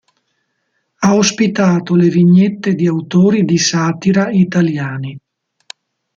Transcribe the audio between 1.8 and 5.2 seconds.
le vignette di autori di satira italiani.